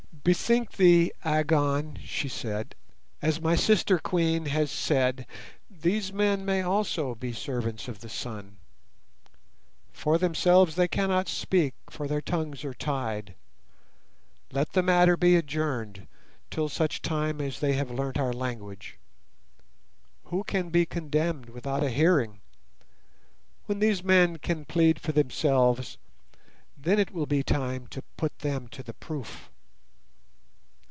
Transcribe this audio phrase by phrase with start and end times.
[0.23, 2.75] "Bethink thee, Agon," she said,
[3.23, 5.25] "as my sister Queen has said,
[5.67, 8.57] these men may also be servants of the Sun.
[9.91, 13.33] For themselves they cannot speak, for their tongues are tied.
[14.51, 16.05] Let the matter be adjourned
[16.51, 18.99] till such time as they have learnt our language.
[20.25, 22.41] Who can be condemned without a hearing?
[23.65, 25.97] When these men can plead for themselves,
[26.77, 29.47] then it will be time to put them to the proof."